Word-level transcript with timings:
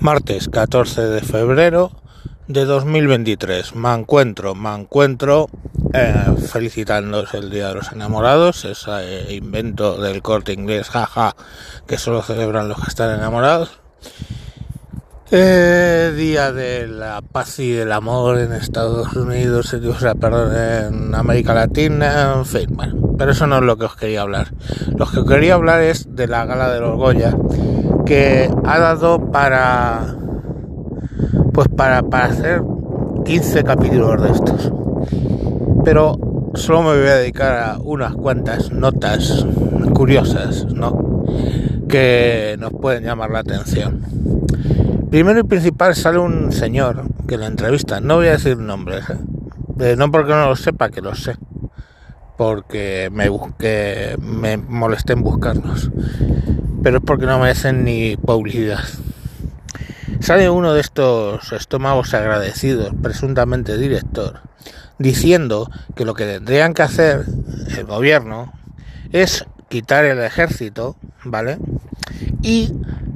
Martes 0.00 0.48
14 0.48 1.02
de 1.02 1.20
febrero 1.20 1.92
de 2.48 2.64
2023. 2.64 3.74
Me 3.74 3.92
encuentro, 3.94 4.54
me 4.54 4.74
encuentro 4.74 5.48
eh, 5.92 6.14
felicitándose 6.48 7.38
el 7.38 7.50
Día 7.50 7.68
de 7.68 7.74
los 7.74 7.92
Enamorados, 7.92 8.64
ese 8.64 9.34
invento 9.34 10.00
del 10.00 10.22
corte 10.22 10.52
inglés, 10.52 10.88
jaja, 10.88 11.36
que 11.86 11.98
solo 11.98 12.22
celebran 12.22 12.68
los 12.68 12.80
que 12.80 12.88
están 12.88 13.14
enamorados. 13.14 13.80
Eh, 15.34 16.12
día 16.14 16.52
de 16.52 16.86
la 16.86 17.22
paz 17.22 17.58
y 17.58 17.70
del 17.70 17.90
amor 17.92 18.38
en 18.38 18.52
Estados 18.52 19.14
Unidos, 19.14 19.72
o 19.72 19.98
sea, 19.98 20.14
perdón, 20.14 20.52
en 20.54 21.14
América 21.14 21.54
Latina, 21.54 22.34
en 22.36 22.44
fin, 22.44 22.66
bueno, 22.68 23.14
pero 23.16 23.32
eso 23.32 23.46
no 23.46 23.56
es 23.56 23.62
lo 23.62 23.78
que 23.78 23.86
os 23.86 23.96
quería 23.96 24.20
hablar. 24.20 24.52
Lo 24.94 25.06
que 25.06 25.24
quería 25.24 25.54
hablar 25.54 25.80
es 25.80 26.14
de 26.14 26.26
la 26.28 26.44
gala 26.44 26.70
del 26.70 26.84
Orgoya, 26.84 27.34
que 28.04 28.50
ha 28.64 28.78
dado 28.78 29.30
para, 29.30 30.16
pues 31.52 31.68
para, 31.68 32.02
para 32.02 32.26
hacer 32.26 32.62
15 33.24 33.64
capítulos 33.64 34.22
de 34.22 34.30
estos. 34.30 34.72
Pero 35.84 36.16
solo 36.54 36.82
me 36.82 36.98
voy 36.98 37.08
a 37.08 37.16
dedicar 37.16 37.58
a 37.58 37.78
unas 37.78 38.14
cuantas 38.14 38.70
notas 38.70 39.46
curiosas. 39.94 40.66
Que 41.88 42.56
nos 42.58 42.72
pueden 42.72 43.04
llamar 43.04 43.30
la 43.30 43.40
atención. 43.40 44.00
Primero 45.10 45.40
y 45.40 45.42
principal 45.42 45.94
sale 45.94 46.18
un 46.18 46.52
señor 46.52 47.02
que 47.28 47.36
la 47.36 47.46
entrevista, 47.46 48.00
no 48.00 48.16
voy 48.16 48.28
a 48.28 48.32
decir 48.32 48.56
nombres. 48.56 49.04
Eh, 49.78 49.94
no 49.96 50.10
porque 50.10 50.30
no 50.32 50.48
lo 50.48 50.56
sepa, 50.56 50.90
que 50.90 51.00
lo 51.00 51.14
sé, 51.14 51.36
porque 52.36 53.10
me 53.12 53.28
busqué, 53.28 54.16
me 54.20 54.56
molesté 54.56 55.14
en 55.14 55.22
buscarlos, 55.22 55.90
pero 56.82 56.98
es 56.98 57.04
porque 57.04 57.26
no 57.26 57.38
me 57.38 57.50
hacen 57.50 57.84
ni 57.84 58.16
publicidad. 58.16 58.84
Sale 60.20 60.50
uno 60.50 60.72
de 60.72 60.80
estos 60.80 61.52
estómagos 61.52 62.14
agradecidos, 62.14 62.92
presuntamente 63.02 63.76
director, 63.76 64.40
diciendo 64.98 65.70
que 65.96 66.04
lo 66.04 66.14
que 66.14 66.26
tendrían 66.26 66.74
que 66.74 66.82
hacer 66.82 67.24
el 67.76 67.84
gobierno 67.84 68.52
es 69.10 69.44
quitar 69.68 70.04
el 70.04 70.20
ejército, 70.20 70.96
¿vale? 71.24 71.58
Y 72.42 72.72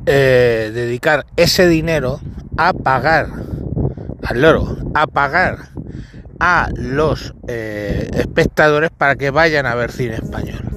eh, 0.07 0.71
dedicar 0.75 1.27
ese 1.37 1.69
dinero 1.69 2.21
a 2.57 2.73
pagar 2.73 3.29
al 4.23 4.43
loro, 4.43 4.77
a 4.95 5.07
pagar 5.07 5.69
a 6.41 6.69
los 6.75 7.35
eh, 7.49 8.11
espectadores 8.15 8.91
para 8.91 9.17
que 9.17 9.31
vayan 9.31 9.67
a 9.67 9.75
ver 9.75 9.93
cine 9.93 10.17
español. 10.17 10.76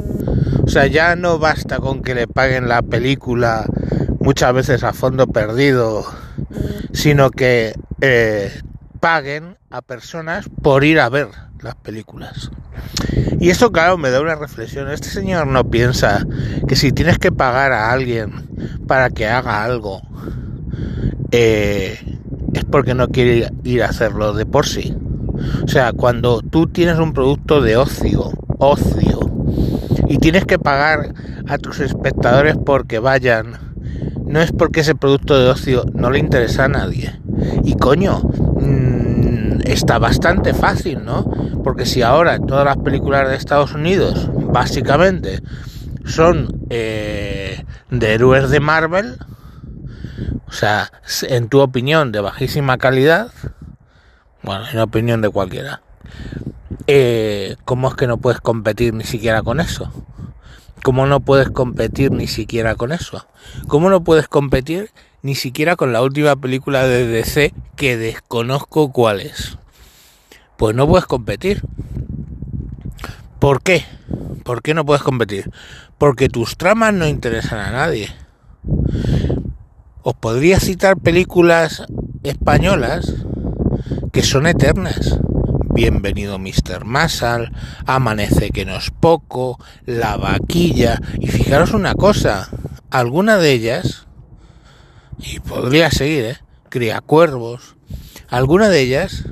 O 0.63 0.67
sea, 0.67 0.87
ya 0.87 1.15
no 1.15 1.39
basta 1.39 1.79
con 1.79 2.01
que 2.01 2.15
le 2.15 2.27
paguen 2.27 2.67
la 2.67 2.81
película 2.81 3.65
muchas 4.19 4.53
veces 4.53 4.83
a 4.83 4.93
fondo 4.93 5.27
perdido, 5.27 6.05
sino 6.93 7.31
que 7.31 7.73
eh, 8.01 8.51
paguen 8.99 9.57
a 9.69 9.81
personas 9.81 10.47
por 10.61 10.83
ir 10.83 10.99
a 10.99 11.09
ver 11.09 11.29
las 11.61 11.75
películas. 11.75 12.51
Y 13.39 13.49
esto, 13.49 13.71
claro, 13.71 13.97
me 13.97 14.09
da 14.09 14.21
una 14.21 14.35
reflexión. 14.35 14.89
Este 14.91 15.09
señor 15.09 15.47
no 15.47 15.69
piensa 15.69 16.25
que 16.67 16.75
si 16.75 16.91
tienes 16.91 17.17
que 17.17 17.31
pagar 17.31 17.71
a 17.71 17.91
alguien 17.91 18.33
para 18.87 19.09
que 19.09 19.27
haga 19.27 19.63
algo, 19.63 20.01
eh, 21.31 21.97
es 22.53 22.65
porque 22.65 22.93
no 22.93 23.07
quiere 23.07 23.49
ir 23.63 23.83
a 23.83 23.89
hacerlo 23.89 24.33
de 24.33 24.45
por 24.45 24.65
sí. 24.65 24.95
O 25.63 25.67
sea, 25.67 25.93
cuando 25.93 26.41
tú 26.41 26.67
tienes 26.67 26.99
un 26.99 27.13
producto 27.13 27.61
de 27.61 27.77
ocio, 27.77 28.31
ocio, 28.57 29.19
y 30.09 30.17
tienes 30.17 30.43
que 30.43 30.57
pagar 30.57 31.13
a 31.47 31.59
tus 31.59 31.79
espectadores 31.79 32.57
porque 32.65 32.97
vayan, 32.97 33.59
no 34.25 34.41
es 34.41 34.51
porque 34.51 34.79
ese 34.79 34.95
producto 34.95 35.39
de 35.39 35.49
ocio 35.49 35.85
no 35.93 36.09
le 36.09 36.17
interesa 36.17 36.65
a 36.65 36.67
nadie. 36.67 37.19
Y 37.63 37.75
coño, 37.75 38.19
mmm, 38.19 39.61
está 39.65 39.99
bastante 39.99 40.55
fácil, 40.55 41.05
¿no? 41.05 41.23
Porque 41.63 41.85
si 41.85 42.01
ahora 42.01 42.39
todas 42.39 42.65
las 42.65 42.77
películas 42.77 43.29
de 43.29 43.35
Estados 43.35 43.75
Unidos, 43.75 44.31
básicamente, 44.33 45.41
son 46.05 46.65
eh, 46.71 47.63
de 47.91 48.13
héroes 48.13 48.49
de 48.49 48.59
Marvel, 48.59 49.15
o 50.47 50.51
sea, 50.51 50.91
en 51.21 51.49
tu 51.49 51.59
opinión, 51.59 52.11
de 52.11 52.21
bajísima 52.21 52.79
calidad, 52.79 53.31
bueno, 54.41 54.63
en 54.73 54.79
opinión 54.79 55.21
de 55.21 55.29
cualquiera, 55.29 55.81
eh, 56.91 57.55
¿cómo 57.65 57.87
es 57.89 57.93
que 57.93 58.07
no 58.07 58.17
puedes 58.17 58.41
competir 58.41 58.95
ni 58.95 59.03
siquiera 59.03 59.43
con 59.43 59.59
eso? 59.59 59.91
¿Cómo 60.81 61.05
no 61.05 61.19
puedes 61.19 61.51
competir 61.51 62.11
ni 62.11 62.25
siquiera 62.25 62.73
con 62.73 62.91
eso? 62.91 63.27
¿Cómo 63.67 63.91
no 63.91 64.03
puedes 64.03 64.27
competir 64.27 64.89
ni 65.21 65.35
siquiera 65.35 65.75
con 65.75 65.93
la 65.93 66.01
última 66.01 66.35
película 66.35 66.87
de 66.87 67.05
DC 67.05 67.53
que 67.75 67.95
desconozco 67.95 68.91
cuál 68.91 69.19
es? 69.19 69.59
Pues 70.57 70.75
no 70.75 70.87
puedes 70.87 71.05
competir. 71.05 71.61
¿Por 73.37 73.61
qué? 73.61 73.85
¿Por 74.43 74.63
qué 74.63 74.73
no 74.73 74.83
puedes 74.83 75.03
competir? 75.03 75.51
Porque 75.99 76.27
tus 76.27 76.57
tramas 76.57 76.95
no 76.95 77.07
interesan 77.07 77.59
a 77.59 77.71
nadie. 77.71 78.09
Os 80.01 80.15
podría 80.15 80.59
citar 80.59 80.97
películas 80.97 81.83
españolas 82.23 83.13
que 84.11 84.23
son 84.23 84.47
eternas. 84.47 85.19
Bienvenido 85.79 86.37
Mr. 86.39 86.83
Massal, 86.83 87.53
Amanece 87.85 88.49
que 88.49 88.65
no 88.65 88.75
es 88.75 88.91
poco, 88.91 89.57
La 89.85 90.17
vaquilla. 90.17 90.99
Y 91.21 91.27
fijaros 91.27 91.71
una 91.71 91.95
cosa, 91.95 92.49
alguna 92.89 93.37
de 93.37 93.53
ellas, 93.53 94.05
y 95.17 95.39
podría 95.39 95.89
seguir, 95.89 96.25
¿eh? 96.25 96.37
Cría 96.67 96.99
cuervos, 96.99 97.77
alguna 98.27 98.67
de 98.67 98.81
ellas 98.81 99.23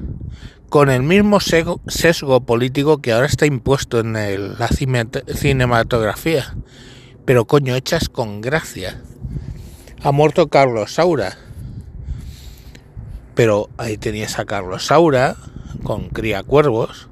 con 0.69 0.89
el 0.89 1.03
mismo 1.03 1.41
sesgo, 1.41 2.39
político 2.45 2.99
que 3.01 3.11
ahora 3.11 3.25
está 3.25 3.45
impuesto 3.45 3.99
en 3.99 4.13
la 4.13 4.69
cinematografía, 4.69 6.55
pero 7.25 7.43
coño, 7.43 7.75
hechas 7.75 8.07
con 8.07 8.39
gracia. 8.39 9.01
Ha 10.01 10.13
muerto 10.13 10.47
Carlos 10.47 10.93
Saura, 10.93 11.37
pero 13.35 13.69
ahí 13.77 13.97
tenías 13.97 14.39
a 14.39 14.45
Carlos 14.45 14.85
Saura 14.85 15.35
con 15.83 16.09
Cría 16.09 16.43
Cuervos, 16.43 17.09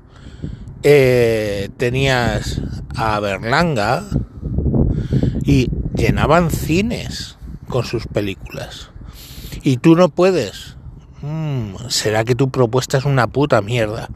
eh, 0.83 1.69
tenías 1.77 2.61
a 2.95 3.19
Berlanga 3.19 4.03
y 5.43 5.69
llenaban 5.95 6.51
cines 6.51 7.37
con 7.67 7.85
sus 7.85 8.07
películas. 8.07 8.89
Y 9.63 9.77
tú 9.77 9.95
no 9.95 10.09
puedes 10.09 10.75
mmm, 11.25 11.75
será 11.89 12.23
que 12.23 12.35
tu 12.35 12.49
propuesta 12.49 12.97
es 12.97 13.05
una 13.05 13.27
puta 13.27 13.61
mierda. 13.61 14.09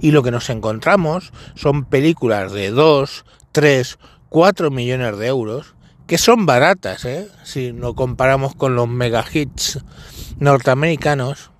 Y 0.00 0.10
lo 0.10 0.22
que 0.22 0.30
nos 0.30 0.50
encontramos 0.50 1.32
son 1.54 1.84
películas 1.84 2.52
de 2.52 2.70
2, 2.70 3.24
3, 3.52 3.98
4 4.28 4.70
millones 4.70 5.18
de 5.18 5.26
euros, 5.26 5.74
que 6.06 6.18
son 6.18 6.46
baratas, 6.46 7.04
¿eh? 7.04 7.28
si 7.44 7.72
lo 7.72 7.94
comparamos 7.94 8.54
con 8.54 8.74
los 8.74 8.88
mega 8.88 9.24
hits 9.30 9.80
norteamericanos, 10.38 11.50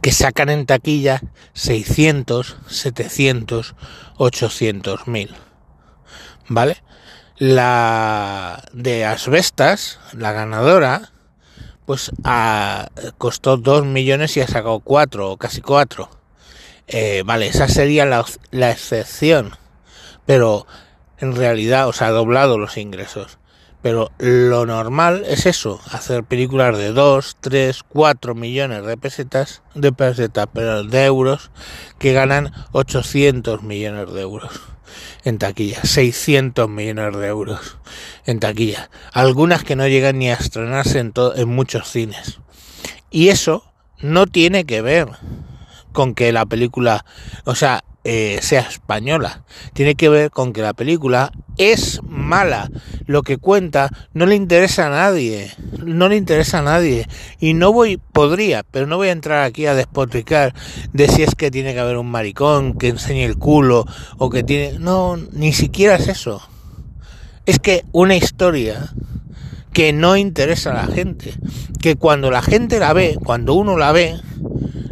que 0.00 0.12
sacan 0.12 0.48
en 0.48 0.66
taquilla 0.66 1.20
600, 1.54 2.56
700, 2.68 3.74
800 4.16 5.08
mil. 5.08 5.34
¿Vale? 6.48 6.82
La 7.38 8.62
de 8.72 9.04
Asbestas, 9.04 9.98
la 10.12 10.32
ganadora, 10.32 11.12
pues 11.86 12.12
a, 12.24 12.88
costó 13.18 13.56
2 13.56 13.84
millones 13.86 14.36
y 14.36 14.40
ha 14.40 14.46
sacado 14.46 14.80
4 14.80 15.30
o 15.30 15.36
casi 15.36 15.60
4. 15.60 16.08
Eh, 16.88 17.22
vale, 17.24 17.48
esa 17.48 17.68
sería 17.68 18.04
la, 18.06 18.24
la, 18.50 18.70
excepción. 18.70 19.56
Pero 20.26 20.66
en 21.18 21.34
realidad, 21.34 21.88
o 21.88 21.92
sea, 21.92 22.08
ha 22.08 22.10
doblado 22.10 22.58
los 22.58 22.76
ingresos. 22.76 23.38
Pero 23.82 24.12
lo 24.18 24.64
normal 24.64 25.24
es 25.26 25.44
eso, 25.46 25.80
hacer 25.90 26.22
películas 26.22 26.78
de 26.78 26.92
2, 26.92 27.36
3, 27.40 27.82
4 27.88 28.34
millones 28.36 28.86
de 28.86 28.96
pesetas, 28.96 29.62
de 29.74 29.92
pesetas, 29.92 30.46
pero 30.52 30.84
de 30.84 31.04
euros, 31.04 31.50
que 31.98 32.12
ganan 32.12 32.52
800 32.70 33.62
millones 33.64 34.12
de 34.12 34.20
euros 34.20 34.52
en 35.24 35.38
taquilla, 35.38 35.82
600 35.82 36.68
millones 36.68 37.16
de 37.16 37.26
euros 37.26 37.78
en 38.24 38.38
taquilla, 38.38 38.88
algunas 39.12 39.64
que 39.64 39.76
no 39.76 39.88
llegan 39.88 40.18
ni 40.18 40.30
a 40.30 40.34
estrenarse 40.34 41.00
en, 41.00 41.12
en 41.34 41.48
muchos 41.48 41.90
cines. 41.90 42.38
Y 43.10 43.28
eso 43.28 43.64
no 44.00 44.26
tiene 44.26 44.64
que 44.64 44.80
ver 44.80 45.08
con 45.92 46.14
que 46.14 46.32
la 46.32 46.46
película, 46.46 47.04
o 47.44 47.54
sea, 47.54 47.84
eh, 48.04 48.40
sea 48.42 48.62
española. 48.62 49.44
Tiene 49.74 49.94
que 49.94 50.08
ver 50.08 50.32
con 50.32 50.52
que 50.52 50.60
la 50.60 50.72
película 50.72 51.30
es 51.56 52.00
mala. 52.02 52.68
Lo 53.06 53.22
que 53.22 53.38
cuenta 53.38 53.90
no 54.12 54.26
le 54.26 54.34
interesa 54.34 54.88
a 54.88 54.90
nadie. 54.90 55.52
No 55.84 56.08
le 56.08 56.16
interesa 56.16 56.58
a 56.58 56.62
nadie. 56.62 57.06
Y 57.38 57.54
no 57.54 57.72
voy, 57.72 57.98
podría, 57.98 58.64
pero 58.64 58.88
no 58.88 58.96
voy 58.96 59.08
a 59.08 59.12
entrar 59.12 59.44
aquí 59.44 59.66
a 59.66 59.74
despotricar 59.76 60.52
de 60.92 61.08
si 61.08 61.22
es 61.22 61.36
que 61.36 61.52
tiene 61.52 61.74
que 61.74 61.80
haber 61.80 61.96
un 61.96 62.10
maricón 62.10 62.74
que 62.76 62.88
enseñe 62.88 63.24
el 63.24 63.38
culo 63.38 63.86
o 64.18 64.30
que 64.30 64.42
tiene... 64.42 64.80
No, 64.80 65.16
ni 65.16 65.52
siquiera 65.52 65.94
es 65.94 66.08
eso. 66.08 66.42
Es 67.46 67.60
que 67.60 67.84
una 67.92 68.16
historia 68.16 68.92
que 69.72 69.92
no 69.92 70.16
interesa 70.16 70.72
a 70.72 70.86
la 70.86 70.92
gente, 70.92 71.34
que 71.80 71.94
cuando 71.96 72.30
la 72.30 72.42
gente 72.42 72.80
la 72.80 72.92
ve, 72.92 73.16
cuando 73.24 73.54
uno 73.54 73.76
la 73.76 73.92
ve, 73.92 74.20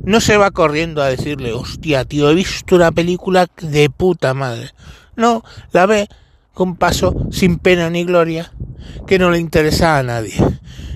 no 0.05 0.20
se 0.20 0.37
va 0.37 0.50
corriendo 0.50 1.02
a 1.02 1.08
decirle, 1.08 1.52
hostia, 1.52 2.05
tío, 2.05 2.31
he 2.31 2.35
visto 2.35 2.76
una 2.76 2.93
película 2.93 3.47
de 3.61 3.91
puta 3.91 4.35
madre. 4.35 4.70
No, 5.17 5.44
la 5.73 5.87
ve 5.87 6.08
con 6.55 6.76
paso 6.76 7.14
sin 7.31 7.58
pena 7.58 7.91
ni 7.91 8.05
gloria, 8.05 8.52
que 9.06 9.19
no 9.19 9.31
le 9.31 9.38
interesa 9.38 9.99
a 9.99 10.02
nadie. 10.02 10.35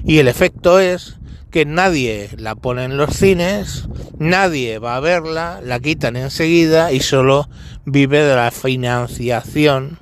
Y 0.04 0.18
el 0.18 0.28
efecto 0.28 0.78
es 0.78 1.16
que 1.50 1.64
nadie 1.64 2.30
la 2.36 2.54
pone 2.54 2.84
en 2.84 2.96
los 2.96 3.16
cines, 3.16 3.88
nadie 4.18 4.78
va 4.78 4.96
a 4.96 5.00
verla, 5.00 5.60
la 5.62 5.78
quitan 5.78 6.16
enseguida 6.16 6.90
y 6.92 7.00
solo 7.00 7.48
vive 7.84 8.24
de 8.24 8.34
la 8.34 8.50
financiación 8.50 9.98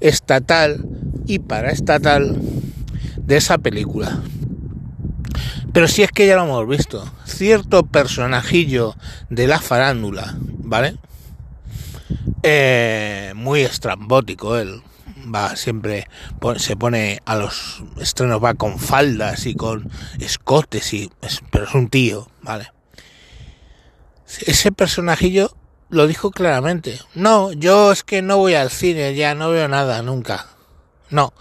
estatal 0.00 0.86
y 1.26 1.40
paraestatal 1.40 2.40
de 3.16 3.36
esa 3.36 3.58
película. 3.58 4.20
Pero 5.76 5.88
si 5.88 6.02
es 6.02 6.10
que 6.10 6.26
ya 6.26 6.36
lo 6.36 6.44
hemos 6.44 6.66
visto, 6.66 7.06
cierto 7.26 7.84
personajillo 7.84 8.94
de 9.28 9.46
la 9.46 9.60
farándula, 9.60 10.34
¿vale? 10.38 10.96
Eh, 12.42 13.34
muy 13.36 13.60
estrambótico 13.60 14.56
él, 14.56 14.82
va 15.26 15.54
siempre, 15.54 16.08
se 16.56 16.76
pone 16.76 17.20
a 17.26 17.36
los 17.36 17.82
estrenos, 18.00 18.42
va 18.42 18.54
con 18.54 18.78
faldas 18.78 19.44
y 19.44 19.54
con 19.54 19.90
escotes, 20.18 20.94
y, 20.94 21.12
pero 21.50 21.66
es 21.66 21.74
un 21.74 21.90
tío, 21.90 22.30
¿vale? 22.40 22.72
Ese 24.46 24.72
personajillo 24.72 25.54
lo 25.90 26.06
dijo 26.06 26.30
claramente. 26.30 26.98
No, 27.14 27.52
yo 27.52 27.92
es 27.92 28.02
que 28.02 28.22
no 28.22 28.38
voy 28.38 28.54
al 28.54 28.70
cine, 28.70 29.14
ya 29.14 29.34
no 29.34 29.50
veo 29.50 29.68
nada 29.68 30.00
nunca. 30.00 30.46
No, 31.10 31.34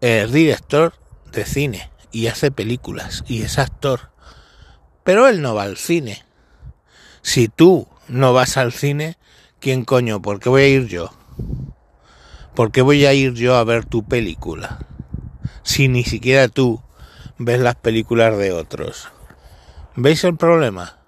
es 0.00 0.32
director 0.32 0.94
de 1.30 1.44
cine 1.44 1.93
y 2.14 2.28
hace 2.28 2.52
películas 2.52 3.24
y 3.26 3.42
es 3.42 3.58
actor. 3.58 4.12
Pero 5.02 5.26
él 5.26 5.42
no 5.42 5.54
va 5.54 5.64
al 5.64 5.76
cine. 5.76 6.24
Si 7.22 7.48
tú 7.48 7.88
no 8.08 8.32
vas 8.32 8.56
al 8.56 8.72
cine, 8.72 9.18
¿quién 9.58 9.84
coño? 9.84 10.22
¿Por 10.22 10.38
qué 10.38 10.48
voy 10.48 10.62
a 10.62 10.68
ir 10.68 10.86
yo? 10.86 11.10
¿Por 12.54 12.70
qué 12.70 12.82
voy 12.82 13.04
a 13.04 13.12
ir 13.12 13.34
yo 13.34 13.56
a 13.56 13.64
ver 13.64 13.84
tu 13.84 14.04
película? 14.04 14.86
Si 15.64 15.88
ni 15.88 16.04
siquiera 16.04 16.46
tú 16.46 16.80
ves 17.36 17.60
las 17.60 17.74
películas 17.74 18.38
de 18.38 18.52
otros. 18.52 19.08
¿Veis 19.96 20.22
el 20.22 20.36
problema? 20.36 20.98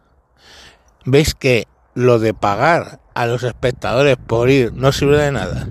¿Veis 1.05 1.35
que 1.37 1.69
lo 1.95 2.19
de 2.19 2.35
pagar 2.35 2.99
a 3.15 3.27
los 3.27 3.45
espectadores 3.45 4.17
por 4.17 4.51
ir 4.51 4.73
no 4.73 4.91
sirve 4.91 5.19
de 5.19 5.31
nada? 5.31 5.69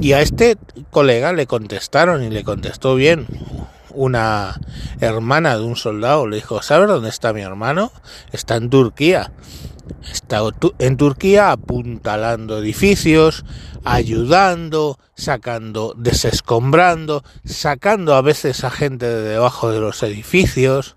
Y 0.00 0.14
a 0.14 0.22
este 0.22 0.56
colega 0.90 1.32
le 1.32 1.46
contestaron 1.46 2.24
y 2.24 2.30
le 2.30 2.42
contestó 2.42 2.96
bien 2.96 3.28
una 3.94 4.60
hermana 5.00 5.56
de 5.56 5.64
un 5.64 5.76
soldado 5.76 6.26
le 6.26 6.36
dijo, 6.36 6.62
¿sabes 6.62 6.88
dónde 6.88 7.08
está 7.08 7.32
mi 7.32 7.42
hermano? 7.42 7.92
Está 8.32 8.56
en 8.56 8.70
Turquía. 8.70 9.32
Está 10.10 10.40
en 10.78 10.96
Turquía 10.96 11.52
apuntalando 11.52 12.58
edificios, 12.58 13.44
ayudando, 13.84 14.98
sacando, 15.14 15.94
desescombrando, 15.96 17.24
sacando 17.44 18.14
a 18.14 18.22
veces 18.22 18.64
a 18.64 18.70
gente 18.70 19.06
de 19.06 19.22
debajo 19.22 19.70
de 19.70 19.80
los 19.80 20.02
edificios. 20.02 20.96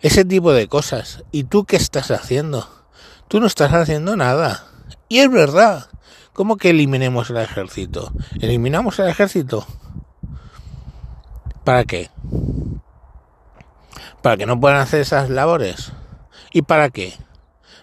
Ese 0.00 0.24
tipo 0.24 0.52
de 0.52 0.68
cosas. 0.68 1.24
¿Y 1.32 1.44
tú 1.44 1.64
qué 1.64 1.76
estás 1.76 2.10
haciendo? 2.10 2.68
Tú 3.28 3.40
no 3.40 3.46
estás 3.46 3.72
haciendo 3.72 4.16
nada. 4.16 4.66
Y 5.08 5.18
es 5.18 5.30
verdad. 5.30 5.88
¿Cómo 6.34 6.56
que 6.56 6.70
eliminemos 6.70 7.30
el 7.30 7.36
ejército? 7.36 8.12
¿Eliminamos 8.40 8.98
el 8.98 9.08
ejército? 9.08 9.66
¿Para 11.64 11.84
qué? 11.84 12.10
¿Para 14.20 14.36
que 14.36 14.44
no 14.44 14.60
puedan 14.60 14.78
hacer 14.78 15.00
esas 15.00 15.30
labores? 15.30 15.92
¿Y 16.52 16.62
para 16.62 16.90
qué? 16.90 17.14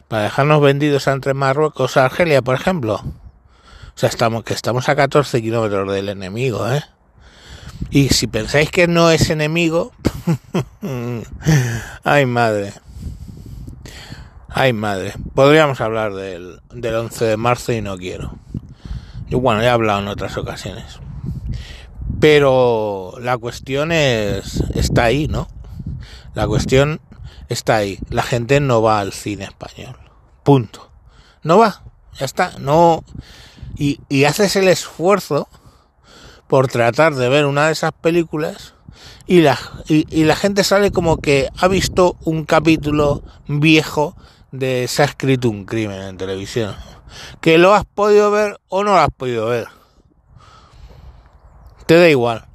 ¿Para 0.07 0.24
dejarnos 0.24 0.62
vendidos 0.62 1.07
entre 1.07 1.33
Marruecos 1.33 1.98
a 1.98 2.06
Argelia, 2.06 2.44
por 2.44 2.56
ejemplo? 2.56 2.95
O 2.95 3.94
sea, 3.95 4.10
estamos, 4.10 4.44
que 4.44 4.54
estamos 4.54 4.88
a 4.88 4.95
14 4.95 5.42
kilómetros 5.42 5.92
del 5.92 6.10
enemigo, 6.10 6.72
¿eh? 6.72 6.83
Y 7.89 8.10
si 8.10 8.28
pensáis 8.28 8.69
que 8.69 8.88
no 8.88 9.10
es 9.10 9.30
enemigo, 9.31 9.92
ay 12.04 12.25
madre, 12.28 12.74
ay 14.48 14.74
madre, 14.74 15.13
podríamos 15.33 15.81
hablar 15.81 16.13
del, 16.13 16.62
del 16.72 16.95
11 16.95 17.25
de 17.25 17.38
marzo 17.38 17.74
y 17.74 17.81
no 17.81 17.98
quiero. 17.98 18.38
Yo 19.28 19.39
bueno, 19.39 19.62
he 19.62 19.69
hablado 19.69 20.01
en 20.01 20.07
otras 20.07 20.38
ocasiones. 20.38 21.00
Pero 22.21 23.15
la 23.19 23.35
cuestión 23.39 23.91
es, 23.91 24.63
está 24.75 25.06
ahí, 25.06 25.27
¿no? 25.27 25.47
La 26.35 26.47
cuestión 26.47 27.01
está 27.50 27.77
ahí. 27.77 27.97
La 28.09 28.21
gente 28.21 28.59
no 28.59 28.83
va 28.83 29.00
al 29.00 29.12
cine 29.12 29.45
español. 29.45 29.97
Punto. 30.44 30.91
No 31.41 31.57
va. 31.57 31.83
Ya 32.19 32.25
está. 32.25 32.53
No. 32.59 33.03
Y, 33.75 34.00
y 34.07 34.25
haces 34.25 34.56
el 34.56 34.68
esfuerzo 34.68 35.50
por 36.47 36.68
tratar 36.68 37.15
de 37.15 37.27
ver 37.27 37.47
una 37.47 37.65
de 37.65 37.73
esas 37.73 37.91
películas 37.91 38.75
y 39.25 39.41
la, 39.41 39.57
y, 39.88 40.23
la 40.25 40.35
gente 40.35 40.63
sale 40.63 40.91
como 40.91 41.18
que 41.18 41.50
ha 41.57 41.68
visto 41.68 42.18
un 42.23 42.45
capítulo 42.45 43.23
viejo 43.47 44.15
de 44.51 44.88
Se 44.88 45.01
ha 45.01 45.06
escrito 45.06 45.50
un 45.50 45.65
crimen 45.65 46.01
en 46.03 46.18
televisión. 46.18 46.75
Que 47.39 47.57
lo 47.57 47.73
has 47.73 47.85
podido 47.85 48.29
ver 48.29 48.59
o 48.68 48.83
no 48.83 48.91
lo 48.91 49.00
has 49.00 49.09
podido 49.18 49.47
ver 49.47 49.68
te 51.86 51.95
da 51.95 52.10
igual. 52.10 52.45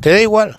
Te 0.00 0.10
da 0.10 0.20
igual. 0.20 0.58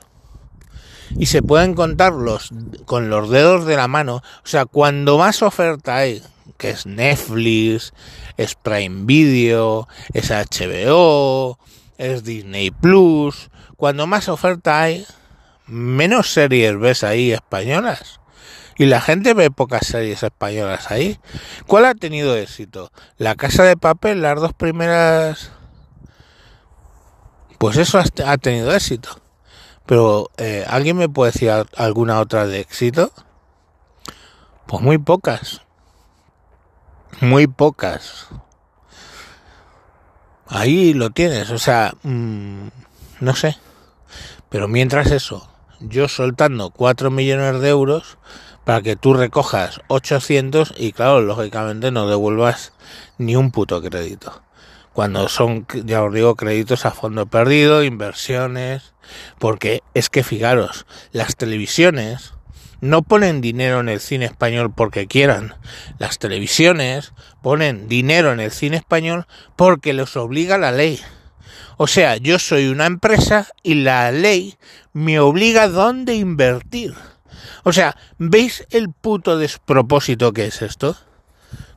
Y 1.18 1.26
se 1.26 1.42
pueden 1.42 1.74
contarlos 1.74 2.52
con 2.86 3.10
los 3.10 3.30
dedos 3.30 3.66
de 3.66 3.76
la 3.76 3.88
mano. 3.88 4.18
O 4.18 4.48
sea, 4.48 4.66
cuando 4.66 5.18
más 5.18 5.42
oferta 5.42 5.98
hay, 5.98 6.22
que 6.58 6.70
es 6.70 6.86
Netflix, 6.86 7.94
es 8.38 8.56
Prime 8.56 9.06
Video, 9.06 9.88
es 10.14 10.30
HBO, 10.30 11.58
es 11.98 12.24
Disney 12.24 12.72
Plus, 12.72 13.50
cuando 13.76 14.08
más 14.08 14.30
oferta 14.30 14.82
hay, 14.82 15.06
menos 15.68 16.32
series 16.34 16.78
ves 16.80 17.04
ahí 17.04 17.32
españolas. 17.32 18.20
Y 18.78 18.86
la 18.86 19.02
gente 19.02 19.34
ve 19.34 19.52
pocas 19.52 19.88
series 19.88 20.24
españolas 20.24 20.90
ahí. 20.92 21.20
¿Cuál 21.68 21.86
ha 21.86 21.96
tenido 21.96 22.36
éxito? 22.38 22.92
La 23.18 23.36
Casa 23.36 23.64
de 23.64 23.76
Papel, 23.76 24.22
las 24.22 24.40
dos 24.40 24.54
primeras 24.54 25.52
pues 27.60 27.78
eso 27.78 28.00
ha 28.00 28.38
tenido 28.38 28.74
éxito. 28.74 29.20
Pero, 29.86 30.32
eh, 30.38 30.66
¿alguien 30.68 30.98
me 30.98 31.10
puede 31.10 31.32
decir 31.32 31.52
alguna 31.76 32.20
otra 32.20 32.48
de 32.48 32.62
éxito? 32.62 33.12
Pues 34.66 34.82
muy 34.82 34.98
pocas. 34.98 35.62
Muy 37.22 37.48
pocas. 37.48 38.28
Ahí 40.48 40.94
lo 40.94 41.10
tienes, 41.10 41.52
o 41.52 41.60
sea, 41.60 41.94
mm, 42.04 42.68
no 43.20 43.36
sé. 43.36 43.58
Pero 44.50 44.68
mientras 44.68 45.12
eso, 45.12 45.50
yo 45.80 46.08
soltando 46.08 46.70
4 46.70 47.12
millones 47.12 47.60
de 47.60 47.70
euros 47.70 48.18
para 48.64 48.82
que 48.82 48.96
tú 48.96 49.14
recojas 49.14 49.82
800 49.90 50.76
y 50.78 50.94
claro, 50.94 51.22
lógicamente 51.22 51.92
no 51.92 52.08
devuelvas 52.08 52.72
ni 53.18 53.36
un 53.36 53.52
puto 53.52 53.82
crédito 53.82 54.44
cuando 54.94 55.30
son, 55.30 55.66
ya 55.86 56.04
os 56.04 56.14
digo, 56.14 56.36
créditos 56.36 56.86
a 56.86 56.92
fondo 56.92 57.26
perdido, 57.26 57.84
inversiones, 57.84 58.94
porque 59.38 59.82
es 59.94 60.10
que 60.10 60.24
fijaros, 60.24 60.86
las 61.12 61.36
televisiones 61.36 62.34
no 62.82 63.02
ponen 63.02 63.42
dinero 63.42 63.80
en 63.80 63.90
el 63.90 64.00
cine 64.00 64.26
español 64.26 64.72
porque 64.74 65.08
quieran, 65.08 65.56
las 65.98 66.20
televisiones 66.20 67.14
ponen 67.42 67.88
dinero 67.88 68.32
en 68.32 68.40
el 68.40 68.52
cine 68.52 68.78
español 68.78 69.28
porque 69.56 69.94
los 69.94 70.16
obliga 70.16 70.58
la 70.58 70.72
ley. 70.72 71.00
O 71.78 71.88
sea, 71.88 72.18
yo 72.18 72.40
soy 72.40 72.68
una 72.68 72.86
empresa 72.86 73.48
y 73.64 73.76
la 73.76 74.12
ley 74.12 74.58
me 74.94 75.20
obliga 75.20 75.64
a 75.64 75.70
dónde 75.70 76.16
invertir. 76.16 76.94
O 77.64 77.72
sea, 77.72 77.96
¿veis 78.18 78.66
el 78.70 78.92
puto 78.92 79.38
despropósito 79.38 80.34
que 80.34 80.46
es 80.46 80.62
esto? 80.62 80.98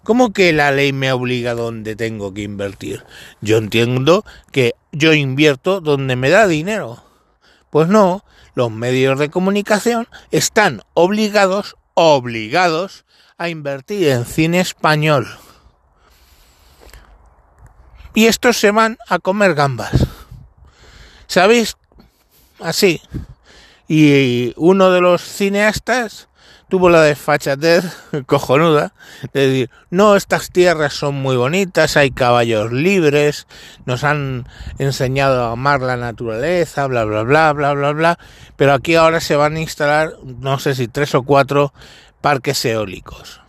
¿Cómo 0.05 0.33
que 0.33 0.53
la 0.53 0.73
ley 0.73 0.93
me 0.93 1.13
obliga 1.13 1.55
donde 1.55 1.95
tengo 1.95 2.35
que 2.35 2.43
invertir? 2.43 3.05
Yo 3.41 3.59
entiendo 3.59 4.25
que 4.51 4.75
yo 4.91 5.13
invierto 5.13 5.81
donde 5.81 6.17
me 6.17 6.29
da 6.29 6.49
dinero. 6.49 7.05
Pues 7.71 7.89
no, 7.89 8.25
los 8.55 8.71
medios 8.71 9.19
de 9.19 9.31
comunicación 9.31 10.09
están 10.31 10.83
obligados, 10.95 11.77
obligados 11.95 13.05
a 13.39 13.49
invertir 13.49 14.09
en 14.09 14.27
cine 14.27 14.61
español. 14.61 15.27
Y 18.15 18.27
estos 18.27 18.59
se 18.59 18.73
van 18.73 18.99
a 19.09 19.21
comer 19.21 19.55
gambas. 19.55 20.07
¿Sabéis? 21.29 21.77
Así. 22.61 23.01
Y 23.89 24.53
uno 24.57 24.91
de 24.91 25.01
los 25.01 25.23
cineastas 25.23 26.29
tuvo 26.73 26.89
la 26.89 27.03
desfachatez 27.03 27.85
cojonuda 28.27 28.95
de 29.35 29.47
decir, 29.47 29.71
no, 29.91 30.17
estas 30.17 30.51
tierras 30.51 30.95
son 30.95 31.17
muy 31.17 31.37
bonitas, 31.37 31.99
hay 31.99 32.11
caballos 32.11 32.73
libres, 32.73 33.47
nos 33.85 34.05
han 34.05 34.49
enseñado 34.79 35.45
a 35.45 35.53
amar 35.53 35.83
la 35.83 35.99
naturaleza, 35.99 36.87
bla, 36.87 37.05
bla, 37.05 37.25
bla, 37.25 37.53
bla, 37.53 37.75
bla, 37.75 37.93
bla, 37.93 38.19
pero 38.57 38.73
aquí 38.73 38.95
ahora 38.95 39.21
se 39.21 39.37
van 39.37 39.57
a 39.57 39.61
instalar, 39.61 40.15
no 40.25 40.59
sé 40.59 40.75
si 40.75 40.89
tres 40.89 41.15
o 41.15 41.25
cuatro 41.25 41.75
parques 42.23 42.65
eólicos 42.65 43.43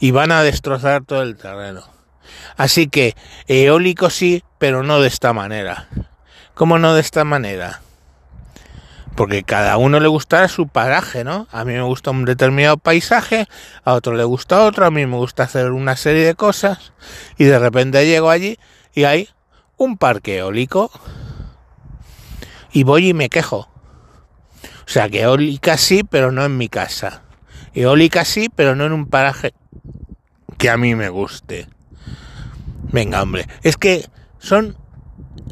y 0.00 0.12
van 0.12 0.32
a 0.32 0.42
destrozar 0.42 1.04
todo 1.04 1.20
el 1.20 1.36
terreno. 1.36 1.82
Así 2.56 2.88
que 2.88 3.14
eólico 3.46 4.08
sí, 4.08 4.42
pero 4.56 4.82
no 4.82 5.02
de 5.02 5.08
esta 5.08 5.34
manera. 5.34 5.88
¿Cómo 6.54 6.78
no 6.78 6.94
de 6.94 7.02
esta 7.02 7.24
manera? 7.24 7.82
Porque 9.14 9.44
cada 9.44 9.76
uno 9.76 10.00
le 10.00 10.08
gusta 10.08 10.46
su 10.48 10.68
paraje, 10.68 11.24
¿no? 11.24 11.46
A 11.52 11.64
mí 11.64 11.72
me 11.72 11.82
gusta 11.82 12.10
un 12.10 12.24
determinado 12.24 12.76
paisaje, 12.76 13.46
a 13.84 13.92
otro 13.92 14.14
le 14.14 14.24
gusta 14.24 14.62
otro, 14.62 14.86
a 14.86 14.90
mí 14.90 15.06
me 15.06 15.16
gusta 15.16 15.44
hacer 15.44 15.70
una 15.72 15.96
serie 15.96 16.24
de 16.24 16.34
cosas 16.34 16.92
y 17.38 17.44
de 17.44 17.58
repente 17.58 18.06
llego 18.06 18.30
allí 18.30 18.58
y 18.94 19.04
hay 19.04 19.28
un 19.76 19.96
parque 19.96 20.38
eólico 20.38 20.90
y 22.72 22.82
voy 22.82 23.10
y 23.10 23.14
me 23.14 23.28
quejo. 23.28 23.68
O 24.86 24.88
sea, 24.88 25.08
que 25.08 25.22
eólica 25.22 25.76
sí, 25.76 26.02
pero 26.04 26.32
no 26.32 26.44
en 26.44 26.56
mi 26.56 26.68
casa. 26.68 27.22
Eólica 27.72 28.24
sí, 28.24 28.50
pero 28.54 28.74
no 28.74 28.84
en 28.84 28.92
un 28.92 29.06
paraje 29.06 29.54
que 30.58 30.70
a 30.70 30.76
mí 30.76 30.94
me 30.94 31.08
guste. 31.08 31.68
Venga, 32.92 33.22
hombre, 33.22 33.46
es 33.62 33.76
que 33.76 34.06
son 34.38 34.76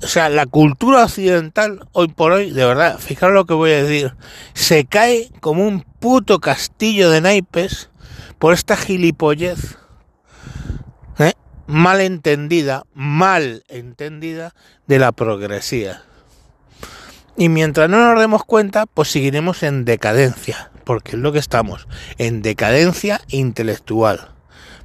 o 0.00 0.06
sea, 0.06 0.28
la 0.28 0.46
cultura 0.46 1.04
occidental 1.04 1.86
hoy 1.92 2.08
por 2.08 2.32
hoy, 2.32 2.50
de 2.50 2.64
verdad, 2.64 2.98
fijaros 2.98 3.34
lo 3.34 3.44
que 3.44 3.54
voy 3.54 3.72
a 3.72 3.82
decir, 3.82 4.14
se 4.54 4.84
cae 4.86 5.30
como 5.40 5.66
un 5.66 5.82
puto 5.82 6.40
castillo 6.40 7.10
de 7.10 7.20
naipes 7.20 7.90
por 8.38 8.54
esta 8.54 8.76
gilipollez 8.76 9.76
¿eh? 11.18 11.32
mal 11.66 12.00
entendida, 12.00 12.84
mal 12.94 13.64
entendida 13.68 14.54
de 14.86 14.98
la 14.98 15.12
progresía. 15.12 16.02
Y 17.36 17.48
mientras 17.48 17.88
no 17.88 18.12
nos 18.12 18.20
demos 18.20 18.44
cuenta, 18.44 18.86
pues 18.86 19.08
seguiremos 19.08 19.62
en 19.62 19.84
decadencia, 19.84 20.70
porque 20.84 21.12
es 21.12 21.18
lo 21.18 21.32
que 21.32 21.38
estamos, 21.38 21.86
en 22.18 22.42
decadencia 22.42 23.22
intelectual. 23.28 24.32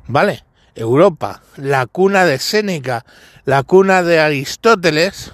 ¿Vale? 0.07 0.45
Europa, 0.77 1.41
la 1.55 1.87
cuna 1.87 2.25
de 2.25 2.37
Séneca, 2.37 3.03
la 3.45 3.63
cuna 3.63 4.03
de 4.03 4.19
Aristóteles, 4.19 5.33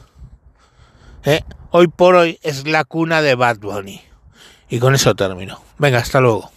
eh, 1.25 1.41
hoy 1.71 1.87
por 1.89 2.15
hoy 2.15 2.39
es 2.43 2.65
la 2.65 2.85
cuna 2.85 3.21
de 3.21 3.35
Bad 3.35 3.57
Bunny. 3.57 4.01
Y 4.69 4.79
con 4.79 4.95
eso 4.95 5.15
termino. 5.15 5.61
Venga, 5.77 5.99
hasta 5.99 6.21
luego. 6.21 6.52